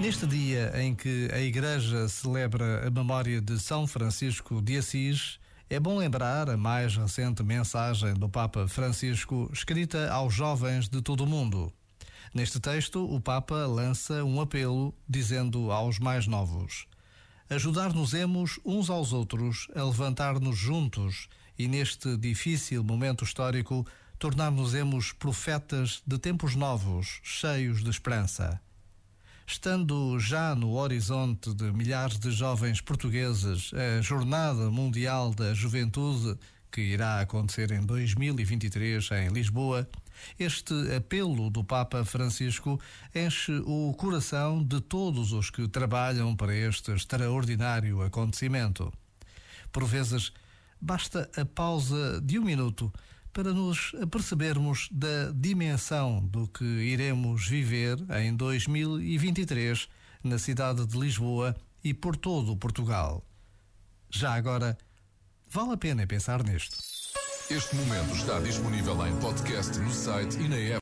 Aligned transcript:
Neste 0.00 0.26
dia 0.26 0.72
em 0.80 0.94
que 0.94 1.28
a 1.30 1.38
Igreja 1.40 2.08
celebra 2.08 2.88
a 2.88 2.90
memória 2.90 3.38
de 3.38 3.60
São 3.60 3.86
Francisco 3.86 4.62
de 4.62 4.78
Assis, 4.78 5.38
é 5.68 5.78
bom 5.78 5.98
lembrar 5.98 6.48
a 6.48 6.56
mais 6.56 6.96
recente 6.96 7.42
mensagem 7.42 8.14
do 8.14 8.26
Papa 8.26 8.66
Francisco, 8.66 9.50
escrita 9.52 10.10
aos 10.10 10.32
jovens 10.32 10.88
de 10.88 11.02
todo 11.02 11.24
o 11.24 11.26
mundo. 11.26 11.70
Neste 12.32 12.58
texto, 12.58 13.04
o 13.04 13.20
Papa 13.20 13.66
lança 13.66 14.24
um 14.24 14.40
apelo 14.40 14.94
dizendo 15.06 15.70
aos 15.70 15.98
mais 15.98 16.26
novos: 16.26 16.86
Ajudar-nos-emos 17.50 18.58
uns 18.64 18.88
aos 18.88 19.12
outros 19.12 19.68
a 19.76 19.84
levantar-nos 19.84 20.56
juntos 20.56 21.28
e, 21.58 21.68
neste 21.68 22.16
difícil 22.16 22.82
momento 22.82 23.22
histórico, 23.22 23.86
tornar-nos-emos 24.18 25.12
profetas 25.12 26.02
de 26.06 26.18
tempos 26.18 26.56
novos, 26.56 27.20
cheios 27.22 27.84
de 27.84 27.90
esperança. 27.90 28.58
Estando 29.50 30.16
já 30.20 30.54
no 30.54 30.74
horizonte 30.76 31.52
de 31.52 31.72
milhares 31.72 32.20
de 32.20 32.30
jovens 32.30 32.80
portugueses 32.80 33.72
a 33.74 34.00
Jornada 34.00 34.70
Mundial 34.70 35.34
da 35.34 35.52
Juventude, 35.52 36.38
que 36.70 36.80
irá 36.80 37.20
acontecer 37.20 37.72
em 37.72 37.84
2023 37.84 39.10
em 39.10 39.28
Lisboa, 39.30 39.88
este 40.38 40.72
apelo 40.94 41.50
do 41.50 41.64
Papa 41.64 42.04
Francisco 42.04 42.80
enche 43.12 43.60
o 43.66 43.92
coração 43.98 44.62
de 44.62 44.80
todos 44.80 45.32
os 45.32 45.50
que 45.50 45.66
trabalham 45.66 46.36
para 46.36 46.54
este 46.54 46.92
extraordinário 46.92 48.02
acontecimento. 48.02 48.92
Por 49.72 49.84
vezes, 49.84 50.32
basta 50.80 51.28
a 51.36 51.44
pausa 51.44 52.20
de 52.20 52.38
um 52.38 52.44
minuto 52.44 52.90
para 53.32 53.52
nos 53.52 53.92
apercebermos 54.02 54.88
da 54.90 55.30
dimensão 55.34 56.24
do 56.26 56.46
que 56.48 56.64
iremos 56.64 57.46
viver 57.46 57.98
em 58.20 58.34
2023 58.34 59.88
na 60.22 60.38
cidade 60.38 60.86
de 60.86 60.98
Lisboa 60.98 61.56
e 61.82 61.94
por 61.94 62.16
todo 62.16 62.52
o 62.52 62.56
Portugal. 62.56 63.24
Já 64.10 64.34
agora, 64.34 64.76
vale 65.48 65.72
a 65.72 65.76
pena 65.76 66.06
pensar 66.06 66.42
nisto. 66.42 66.76
Este 67.50 67.74
momento 67.74 68.14
está 68.14 68.38
disponível 68.38 69.06
em 69.06 69.16
podcast 69.16 69.76
no 69.78 69.90
site 69.92 70.38
e 70.38 70.48
na 70.48 70.56
app. 70.56 70.78